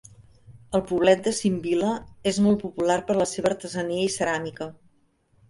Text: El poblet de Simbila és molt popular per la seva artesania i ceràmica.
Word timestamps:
El 0.77 0.81
poblet 0.91 1.19
de 1.27 1.33
Simbila 1.39 1.91
és 2.33 2.39
molt 2.47 2.61
popular 2.65 2.97
per 3.11 3.19
la 3.19 3.29
seva 3.35 3.53
artesania 3.53 4.09
i 4.09 4.11
ceràmica. 4.17 4.71